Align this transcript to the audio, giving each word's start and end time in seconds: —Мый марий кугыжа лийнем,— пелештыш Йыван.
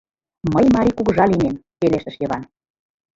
—Мый 0.53 0.65
марий 0.75 0.95
кугыжа 0.95 1.25
лийнем,— 1.31 1.61
пелештыш 1.79 2.15
Йыван. 2.19 2.43